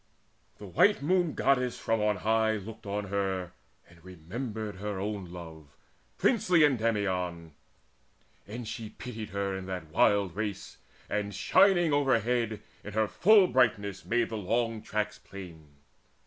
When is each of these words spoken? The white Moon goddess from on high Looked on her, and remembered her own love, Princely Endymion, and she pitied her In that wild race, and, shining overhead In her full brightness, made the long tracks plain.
The 0.57 0.65
white 0.65 1.03
Moon 1.03 1.35
goddess 1.35 1.77
from 1.77 2.01
on 2.01 2.15
high 2.25 2.53
Looked 2.53 2.87
on 2.87 3.09
her, 3.09 3.51
and 3.87 4.03
remembered 4.03 4.77
her 4.77 4.99
own 4.99 5.25
love, 5.31 5.77
Princely 6.17 6.63
Endymion, 6.63 7.53
and 8.47 8.67
she 8.67 8.89
pitied 8.89 9.29
her 9.29 9.55
In 9.55 9.67
that 9.67 9.91
wild 9.91 10.35
race, 10.35 10.79
and, 11.07 11.35
shining 11.35 11.93
overhead 11.93 12.63
In 12.83 12.93
her 12.93 13.07
full 13.07 13.45
brightness, 13.45 14.03
made 14.03 14.29
the 14.29 14.37
long 14.37 14.81
tracks 14.81 15.19
plain. 15.19 15.67